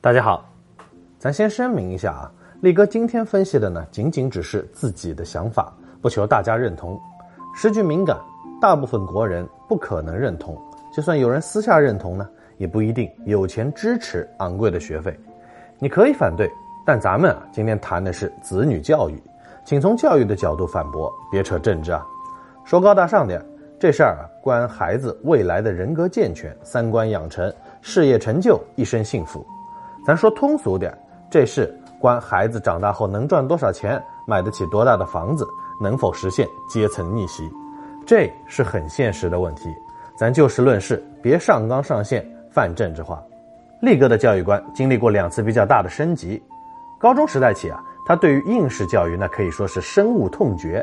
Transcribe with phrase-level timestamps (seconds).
[0.00, 0.48] 大家好，
[1.18, 6.96] 咱先声明一下啊，力哥今天分析的呢，仅仅只是自己的想法，不求大家认同。
[7.52, 8.16] 时局敏感，
[8.60, 10.56] 大部分国人不可能认同，
[10.94, 15.18] 就算有人私下认同呢，也不一定有钱支持昂贵的学费。
[15.80, 16.48] 你可以反对，
[16.86, 19.20] 但咱们啊，今天谈的是子女教育，
[19.64, 22.06] 请从教育的角度反驳，别扯政治啊。
[22.64, 23.44] 说高大上点，
[23.80, 27.52] 这事儿啊，关孩子未来的人格健全、三观养成、
[27.82, 29.44] 事业成就、一生幸福。
[30.08, 30.90] 咱说通俗点，
[31.28, 31.70] 这事
[32.00, 35.46] 关孩子长大后能赚多少钱，买得起多大的房子，
[35.78, 37.46] 能否实现阶层逆袭，
[38.06, 39.68] 这是很现实的问题。
[40.16, 43.22] 咱就事论事，别上纲上线，泛政治化。
[43.82, 46.42] 力哥的教育观经历过两次比较大的升级。
[46.98, 50.82] 高中时代起啊，他对于应试教育那可以说是深恶痛绝，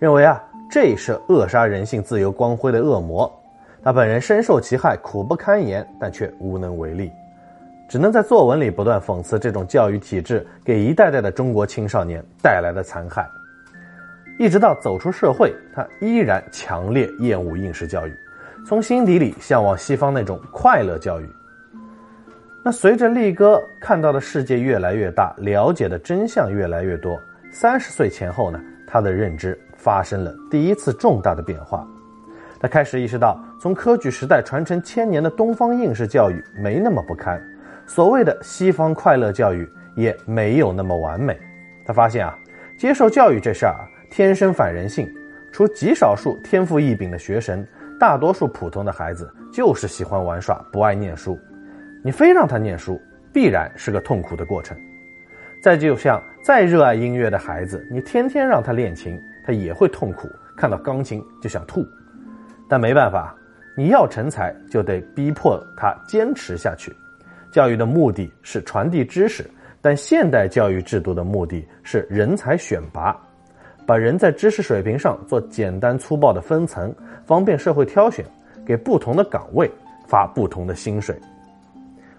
[0.00, 3.32] 认为啊这是扼杀人性自由光辉的恶魔。
[3.84, 7.12] 他本人深受其害，苦不堪言，但却无能为力。
[7.88, 13.28] 只能在作文里不断讽刺这种教育体制给一代代的中国青少年带来的残害，
[14.38, 18.12] 一直到走出社会，他依然强烈厌恶应试教育，
[18.66, 21.28] 从心底里向往西方那种快乐教育。
[22.64, 27.20] 那随着力哥看到的世界越来越大，了解的真相越来越多，
[27.52, 31.86] 三十岁前后呢，他的认知发生了第一次重大的变化，
[32.58, 37.38] 他开始意识到，从科举时代传承千年的东方应试教育没那么不堪。
[37.86, 41.38] 所谓的西方快乐教育也没有那么完美。
[41.84, 42.38] 他发现啊，
[42.78, 45.08] 接受教育这事儿啊，天生反人性。
[45.52, 47.64] 除极少数天赋异禀的学神，
[48.00, 51.38] 大多数普通的孩子就是喜欢玩耍，不爱念书。
[52.02, 53.00] 你非让他念书，
[53.32, 54.76] 必然是个痛苦的过程。
[55.62, 61.86] 再就像再热爱音乐的孩子，你天天让他练琴，他也会痛苦，看到钢琴就想吐。
[62.68, 63.32] 但没办法，
[63.76, 66.92] 你要成才，就得逼迫他坚持下去。
[67.54, 69.48] 教育的目的是传递知识，
[69.80, 73.16] 但现代教育制度的目的是人才选拔，
[73.86, 76.92] 把人在知识水平上做简单粗暴的分层，
[77.24, 78.24] 方便社会挑选，
[78.66, 79.70] 给不同的岗位
[80.04, 81.14] 发不同的薪水。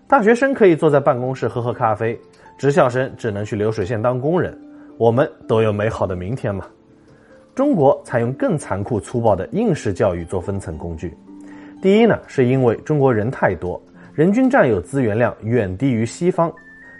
[0.07, 2.17] 大学生可以坐在办公室喝喝咖啡，
[2.57, 4.57] 职校生只能去流水线当工人。
[4.97, 6.65] 我们都有美好的明天嘛？
[7.53, 11.13] 中国采用更残酷粗暴的应试教育做分层工具。
[11.81, 13.77] 第一呢，是因为中国人太多。
[14.15, 16.49] 人均占有资源量远低于西方，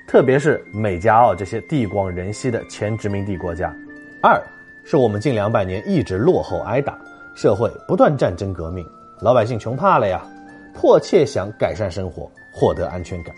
[0.06, 3.74] 特别是美加澳这些地广人稀的前殖民地国家。
[4.22, 4.38] 二
[4.84, 7.00] 是我们近两百年一直落后挨打，
[7.34, 8.86] 社会不断战争革命，
[9.22, 10.22] 老百姓穷怕了呀，
[10.74, 13.34] 迫切想改善生活，获得安全感。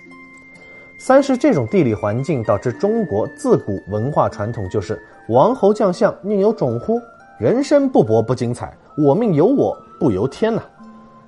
[0.98, 5.00] 三是这种地理环境导致中国自古文化传统就是
[5.30, 7.00] 王侯将相宁有种乎？
[7.40, 10.64] 人生不搏不精彩，我命由我不由天呐。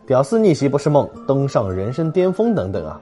[0.09, 2.99] 屌丝逆袭不是梦，登上人生巅峰等等啊！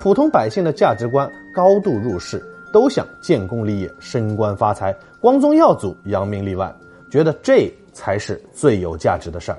[0.00, 4.90] 普通百姓的价值观高度入世，都想建功立业、升官发财、
[5.20, 6.74] 光宗耀祖、扬名立万，
[7.10, 9.58] 觉得这才是最有价值的事儿。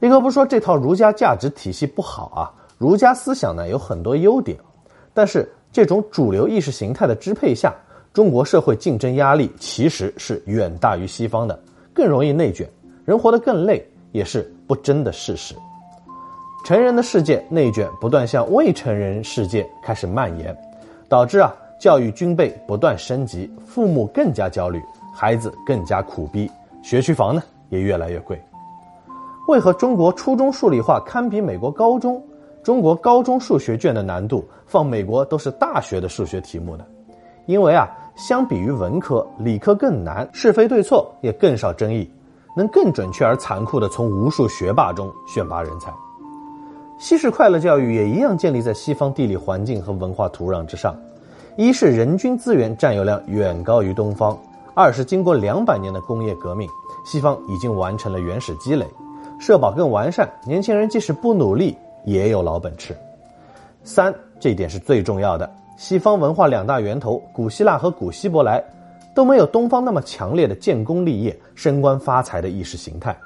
[0.00, 4.58] 立哥不说这套儒家价值体系不好啊，儒家思想呢有很多优点，
[5.12, 7.74] 但是这种主流意识形态的支配下，
[8.14, 11.62] 中国社会竞争压力其实是远大于西方的，
[11.92, 12.66] 更容易内卷，
[13.04, 13.86] 人活得更累。
[14.12, 15.54] 也是不争的事实。
[16.64, 20.56] 成人的世界内卷不断向未成人世界开始蔓延，
[21.08, 24.82] 导致啊教育军备不断升级，父母更加焦虑，
[25.14, 26.50] 孩子更加苦逼，
[26.82, 28.40] 学区房呢也越来越贵。
[29.48, 32.22] 为何中国初中数理化堪比美国高中？
[32.62, 36.86] 中国高中数学卷的难度放美国都是大学的数学题目呢？
[37.44, 37.86] 因为啊，
[38.16, 42.10] 相比于文科，理科更难，是非对错也更少争议。
[42.54, 45.92] 能更准确而残酷的从无数学霸中选拔人才。
[46.96, 50.94] 西式快乐教育也一样建立在西方地理环境和文化土壤之上。
[51.56, 54.36] 一是人均资源占有量远高于东方；
[54.74, 56.68] 二是经过两百年的工业革命，
[57.04, 58.86] 西方已经完成了原始积累，
[59.38, 62.96] 社保更完善，年轻人即使不努力也有老本吃。
[63.84, 65.48] 三，这一点是最重要的。
[65.76, 68.62] 西方文化两大源头，古希腊和古希伯来。
[69.14, 73.16] 都没有东方那么强烈的建功立业、升官发财的意识形态，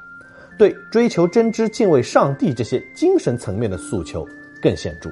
[0.58, 4.26] 对追求真知、敬畏上帝这些精神层面的诉求
[4.62, 5.10] 更显著。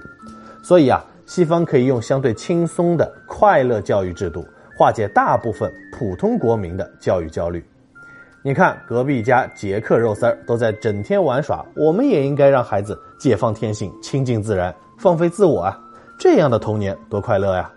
[0.63, 4.47] 所以啊，西方可以用相对轻松的快乐教育制度
[4.77, 7.65] 化解大部分普通国民的教育焦虑。
[8.43, 15.81] 你看，隔壁家杰克肉丝儿都在整天玩耍，我们也应该让孩子解放天性、亲近自然、放飞自我啊！
[16.17, 17.71] 这样的童年多快乐呀！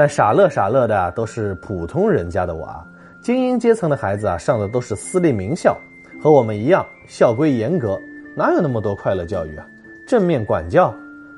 [0.00, 2.82] 但傻乐傻乐的，都是普通人家的娃，
[3.20, 5.76] 精英阶层的孩子啊，上的都是私立名校，
[6.22, 8.00] 和我们一样校规严格，
[8.34, 9.66] 哪有那么多快乐教育啊？
[10.08, 10.90] 正面管教，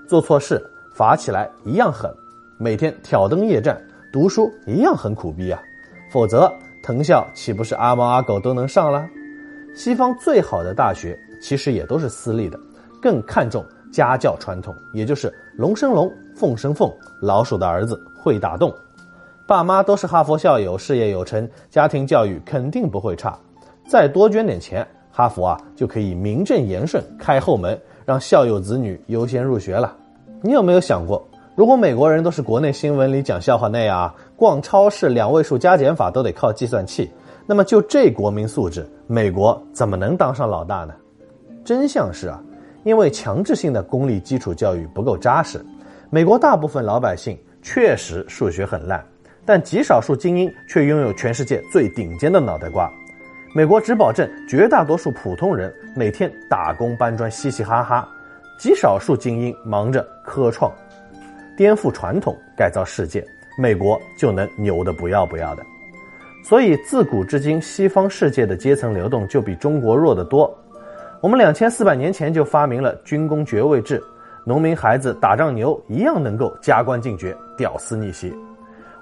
[0.07, 0.65] 做错事
[0.95, 2.09] 罚起来一样狠，
[2.57, 3.77] 每天挑灯夜战，
[4.13, 5.61] 读书一样很苦逼啊。
[6.09, 6.49] 否则，
[6.85, 9.05] 藤校岂不是阿猫阿狗都能上了？
[9.75, 12.57] 西方最好的大学其实也都是私立的，
[13.03, 16.89] 更看重家教传统，也就是龙生龙，凤生凤，
[17.21, 18.73] 老鼠的儿子会打洞。
[19.47, 23.37] 爸妈都是哈佛校友，事业有成，家庭教育肯定不会差。
[23.89, 29.95] 再多捐点钱，哈佛啊就可以名正言顺开后门，让校友子女优先入学了。
[30.41, 31.23] 你有没有想过，
[31.57, 37.11] 如果美国人都是国内新闻里讲笑话那样啊，逛超市两位数加减法都得靠计算器，
[37.45, 40.95] 那么就这国民素质，美国怎么能当上老大呢？
[41.65, 42.43] 真相是啊，
[42.85, 45.63] 因为强制性的公立基础教育不够扎实，
[46.09, 49.03] 美国大部分老百姓确实数学很烂。
[49.45, 52.89] 但极少数精英却拥有全世界最顶尖的脑袋瓜。
[53.55, 58.09] 美国只保证绝大多数普通人每天打工搬砖嘻嘻哈哈，
[58.59, 60.73] 极少数精英忙着科创、
[61.57, 63.23] 颠覆传统、改造世界，
[63.59, 65.63] 美国就能牛的不要不要的。
[66.45, 70.57] 所以自古至今，西方世界的阶层流动就比中国弱得多。
[71.21, 74.03] 我们两千四百年前就发明了军功爵位制，
[74.45, 78.35] 农民孩子打仗牛一样能够加官进爵、屌丝逆袭。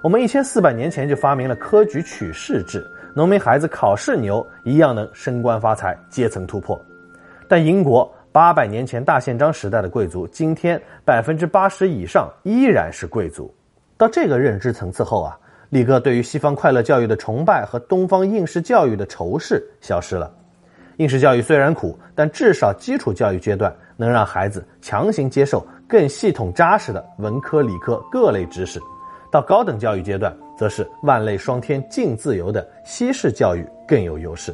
[0.03, 2.85] 我们一千四百年前就发明了科举取士制，
[3.15, 6.79] 农民孩子考试牛一样能升官发财、阶层突破。
[7.47, 13.53] 但英国八百年前大宪章时代的贵族，今天百分之八十以上依然是贵族。
[13.97, 15.37] 到这个认知层次后啊，
[15.69, 20.31] 力哥对于西方快乐教育的崇拜和东方应试教育的仇视消失了。
[20.97, 28.79] 应试教育虽然苦，但至少基础教育阶段能让孩子强行接受更系统扎实的文科、理科各类知识。
[29.31, 34.53] 到高等教育阶段，则是万类双天、竞自由的西式教育更有优势。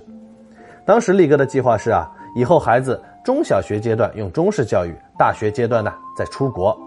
[0.86, 6.78] 当时力哥的计划是啊，以后孩子中小学阶段用中式教育，大学阶段呢再出国。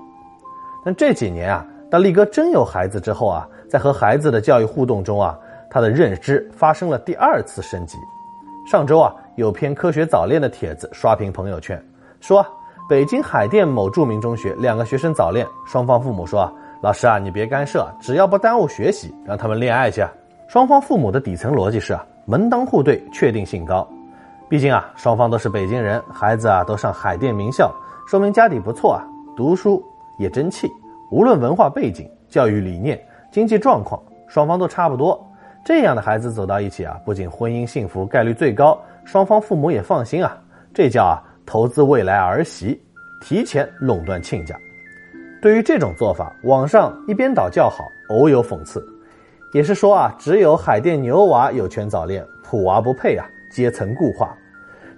[0.85, 5.37] 但这几年啊，当力哥真有孩子之后啊，在和孩子的教育互动中啊，
[5.69, 7.99] 他的认知发生了第二次升级。
[8.71, 11.83] 上周啊，有篇科学早恋的帖子刷屏朋友圈，
[12.21, 12.47] 说
[12.89, 16.53] 北京海淀某著名中学两个学生早恋，双方父母说。
[16.83, 20.03] 老师啊，你别干涉，只要不耽误学习，让他们恋爱去。
[20.49, 23.87] 双方父母的底层逻辑是啊，门当户对，确定性高。
[24.49, 27.71] 毕竟啊，双方都是北京人，孩子啊都上海淀名校，
[28.07, 29.05] 说明家底不错啊，
[29.37, 29.85] 读书
[30.19, 30.71] 也争气。
[31.11, 32.99] 无论文化背景、教育理念、
[33.31, 35.23] 经济状况，双方都差不多。
[35.63, 40.35] 这样的孩子走到一起啊，不仅婚姻幸福概率最高，双方父母也放心啊。
[40.73, 41.21] 这叫啊，
[41.51, 42.81] 投资未来儿媳，
[43.21, 44.57] 提前垄断亲家。
[45.43, 48.81] 对于这种做法，网上一边倒叫好，偶有讽刺，
[49.53, 54.33] 也是说啊，只有海淀牛娃有权早恋，普娃不配啊，阶层固化。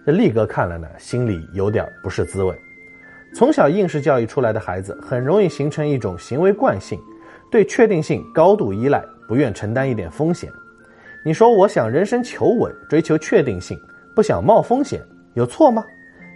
[0.05, 2.55] 这力哥看了呢，心里有点不是滋味。
[3.35, 7.01] 从小应试教育出来的孩子，很容易形成一种行为惯性，
[7.51, 10.53] 对确定性高度依赖，不愿承担一点风险。
[11.25, 13.81] 你说我想人生求稳，追求确定性，
[14.15, 15.01] 不想冒风险，
[15.33, 15.83] 有错吗？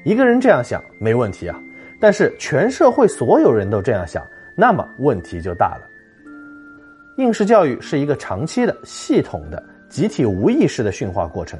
[0.07, 1.61] 一个人这样想没问题啊。
[2.01, 4.25] 但是全社会所有人都这样想，
[4.55, 5.81] 那么问题就大了。
[7.17, 11.59] 应试教育是一个长期的、系统的、集体无意识的驯化过程，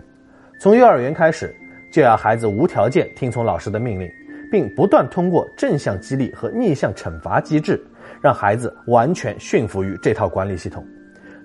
[0.61, 1.53] 从幼儿园开始
[1.91, 4.09] 就要孩子无条件听从老师的命令，
[4.49, 7.85] 并不断通过正向激励和逆向惩罚机制，
[8.23, 10.87] 让孩子完全驯服于这套管理系统。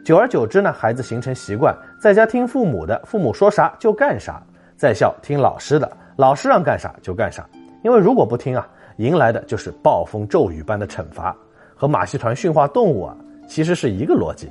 [0.05, 4.34] 久而久之呢，孩子形成习惯，在家听父母的，父母说啥就干啥；
[4.77, 5.89] 在校听老师的，
[6.21, 7.43] 老师让干啥就干啥。
[7.83, 8.67] 因为如果不听啊。
[8.97, 11.35] 迎来的就是暴风骤雨般的惩罚，
[11.73, 13.15] 和马戏团驯化动物啊，
[13.47, 14.47] 其实是一个逻辑。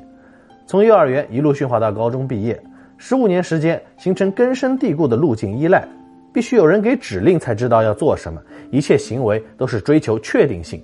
[0.67, 2.61] 从幼儿园一路驯化到高中毕业，
[2.99, 5.87] 十五年时间形成根深蒂固的路径依赖，
[6.33, 10.83] 必须有人给指令才知道要做什么，一切行为都是追求确定性，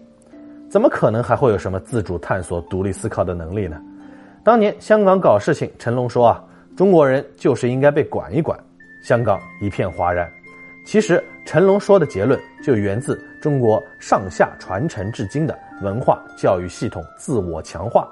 [0.69, 3.81] 怎么可能还会有什么自主探索、独立思考的能力呢？
[4.45, 6.45] 当年香港搞事情，成龙说啊，
[6.77, 8.57] 中国人就是应该被管一管，
[9.03, 10.31] 香港一片哗然。
[10.87, 18.09] 其实成龙说的结论就源自中国上下传承至今的文化教育系统自我强化。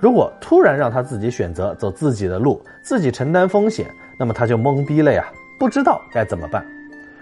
[0.00, 3.86] 如果突然让他自己选择走自己的路，自己承担风险，
[4.18, 5.30] 那么他就懵逼了呀，
[5.60, 6.66] 不知道该怎么办。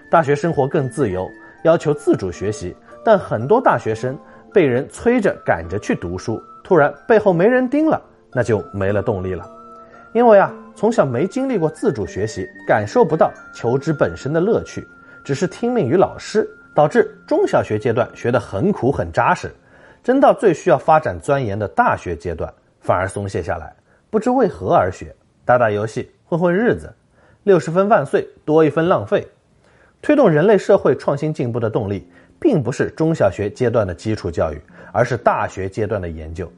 [0.09, 1.29] 大学生活更自由，
[1.65, 2.75] 要求自主学习，
[3.05, 4.17] 但很多大学生
[4.55, 8.01] 被人催着赶着去读书，突然背后没人盯了，
[8.33, 9.51] 那就没了动力了。
[10.13, 14.89] 因为啊，从小没经历过自主学习，感受不到求知本身的乐趣，
[15.23, 19.55] 只是听命于老师，导致中小学阶段学得很苦很扎实，
[20.03, 23.77] 真到最需要发展钻研的大学阶段，反而松懈下来，
[24.09, 26.91] 不知为何而学，打打游戏，混混日子，
[27.43, 29.29] 六十分万岁，多一分浪费。
[30.01, 32.11] 推动人类社会创新进步的动力，
[32.41, 34.59] 并不是中小学阶段的基础教育，
[34.95, 36.51] 而是大学阶段的研究。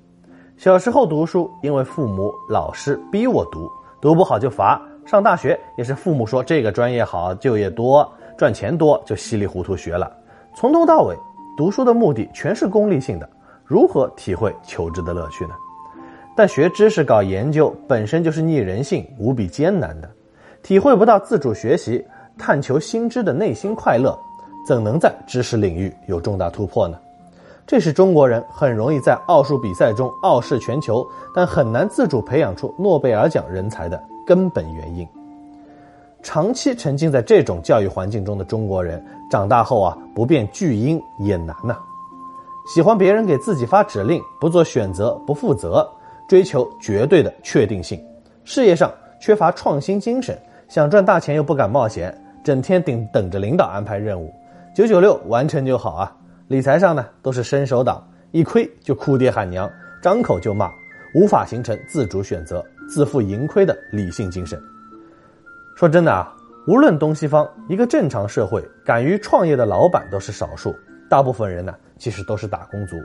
[0.56, 3.68] 小时候读书，因为父母、老师逼我读，
[4.02, 10.12] 读不好就罚；上大学也是父母说这个专业好，就业多，赚钱多，就稀里糊涂学了。
[10.56, 11.16] 从头到尾，
[11.56, 13.30] 读书的目的全是功利性的，
[13.64, 15.54] 如何体会求知的乐趣呢？
[16.34, 20.10] 但学知识、搞研究本身就是逆人性、无比艰难的，
[20.64, 22.04] 体会不到自主学习、
[22.36, 24.18] 探求新知的内心快乐，
[24.66, 26.98] 怎能在知识领域有重大突破呢？
[27.66, 35.06] 这是中国人很容易在奥数比赛中傲视全球，但很难自主培养出诺贝尔奖人才的根本原因。
[36.22, 41.76] 长期沉浸在这种教育环境中的中国人，长大后啊，不变巨婴也难呐。
[42.66, 45.88] 喜欢别人给自己发指令，不做选择，不负责。
[46.28, 48.02] 追求绝对的确定性，
[48.44, 48.90] 事业上
[49.20, 50.38] 缺乏创新精神，
[50.68, 54.32] 想赚大钱又不敢冒险，整天等等着领导安排任务，
[54.74, 56.16] 九九六完成就好啊。
[56.52, 60.70] 理财上呢都是伸手党，一亏就哭爹喊娘，张口就骂，
[61.14, 64.62] 无法形成自主选择、自负盈亏的理性精神。
[65.74, 66.30] 说真的啊，
[66.66, 70.76] 无论东西方，一个正常社会，敢于创业的老板都是少数，
[71.08, 72.98] 大部分人呢其实都是打工族。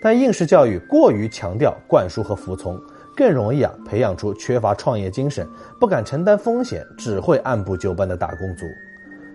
[0.00, 2.80] 但应试教育过于强调灌输和服从，
[3.14, 5.46] 更容易啊培养出缺乏创业精神、
[5.78, 8.64] 不敢承担风险、只会按部就班的打工族。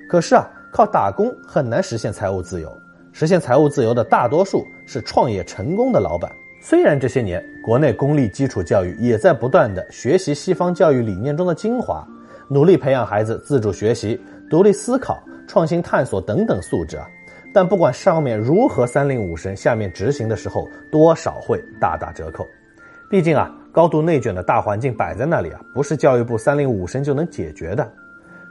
[0.09, 2.75] 可是啊，靠打工很难实现财务自由。
[3.19, 6.31] 实现财务自由的大多数是创业成功的老板。
[6.61, 12.07] 虽然这些年国内公立基础教育也在不断的学习西方教育理念中的精华，
[12.47, 14.21] 努力培养孩子自主学习、
[14.51, 17.07] 独立思考、创新探索等等素质啊。
[17.51, 22.45] 但不管上面如何三令五申，下面执行的时候多少会大打折扣。
[23.09, 27.91] 毕竟啊，高度内卷的大环境摆在那里啊，不是教育部三令五申就能解决的。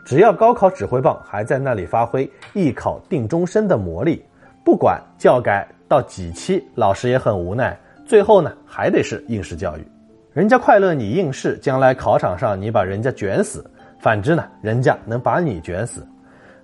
[0.04, 4.24] 只要高考指挥棒还在那里发挥一考定终身的魔力，
[4.66, 7.78] 不管教改到几期，老师也很无奈。
[8.04, 9.86] 最后呢，还得是应试教育。
[10.32, 13.60] 人家快乐你应试，将来考场上你把人家卷死；
[14.00, 16.04] 反之呢，人家能把你卷死。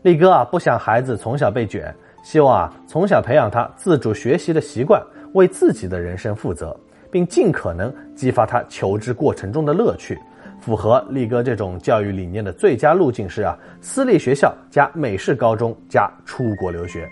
[0.02, 1.94] 力哥啊，不想孩子从小被卷。
[2.25, 5.00] 希望啊，从小培养他自主学习的习惯，
[5.35, 6.76] 为自己的人生负责，
[7.09, 10.18] 并尽可能激发他求知过程中的乐趣。
[10.61, 17.09] 符合力哥这种教育理念的最佳路径是啊，私立学校加美式高中加出国留学。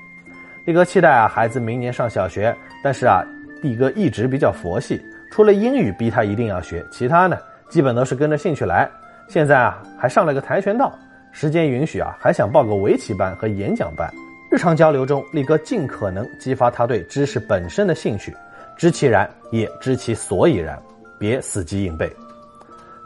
[0.67, 3.23] 力哥期待啊，孩子明年上小学，但是啊，
[3.63, 5.01] 力哥一直比较佛系，
[5.31, 7.37] 除了英语逼他一定要学，其他呢，
[7.69, 8.89] 基本都是跟着兴趣来。
[9.27, 10.93] 现在啊，还上了个跆拳道，
[11.33, 14.13] 时间允许啊，还想报个围棋班和演讲班。
[14.51, 18.37] 日常交流中，力哥尽可能激发他对知识本身的兴趣，
[18.77, 20.77] 知其然也知其所以然，
[21.19, 22.11] 别死记硬背。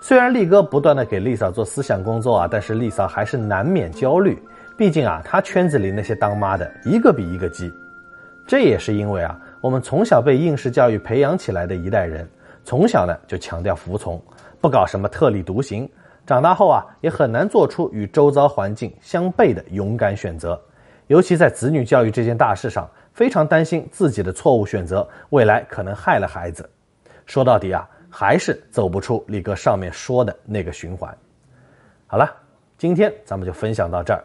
[0.01, 4.39] 虽然力哥不断的给丽嫂做思想工作啊，但是丽嫂还是难免焦虑。
[4.77, 7.73] 毕竟啊，他圈子里那些当妈的一个比一个鸡。
[8.47, 12.29] 这也是因为啊，我们从小被应试教育培养起来的一代人，
[12.65, 14.21] 从小呢就强调服从，
[14.61, 15.89] 不搞什么特立独行，
[16.27, 20.61] 长大后啊也很难做出与周遭环境相悖的勇敢选择。
[21.07, 26.69] 尤其在子女教育这件大事上，非常担心自己的错误选择未来可能害了孩子。
[27.27, 31.17] 说到底啊，还是走不出力哥上面说的那个循环。
[32.07, 32.31] 好了，
[32.77, 34.25] 今天咱们就分享到这儿，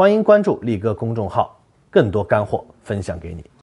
[0.00, 3.44] 欢迎关注力哥公众号，更多干货分享给你。